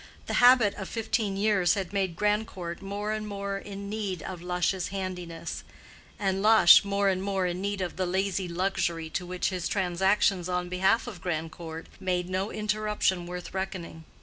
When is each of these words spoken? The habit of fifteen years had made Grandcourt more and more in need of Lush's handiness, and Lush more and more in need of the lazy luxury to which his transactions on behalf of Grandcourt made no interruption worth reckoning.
The 0.25 0.33
habit 0.41 0.73
of 0.77 0.89
fifteen 0.89 1.37
years 1.37 1.75
had 1.75 1.93
made 1.93 2.15
Grandcourt 2.15 2.81
more 2.81 3.11
and 3.11 3.27
more 3.27 3.59
in 3.59 3.87
need 3.87 4.23
of 4.23 4.41
Lush's 4.41 4.87
handiness, 4.87 5.63
and 6.17 6.41
Lush 6.41 6.83
more 6.83 7.07
and 7.07 7.21
more 7.21 7.45
in 7.45 7.61
need 7.61 7.81
of 7.81 7.97
the 7.97 8.07
lazy 8.07 8.47
luxury 8.47 9.11
to 9.11 9.27
which 9.27 9.49
his 9.49 9.67
transactions 9.67 10.49
on 10.49 10.69
behalf 10.69 11.05
of 11.05 11.21
Grandcourt 11.21 11.85
made 11.99 12.29
no 12.31 12.51
interruption 12.51 13.27
worth 13.27 13.53
reckoning. 13.53 14.03